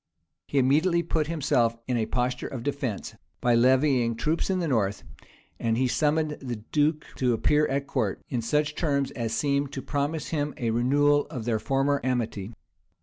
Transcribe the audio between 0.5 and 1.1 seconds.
immediately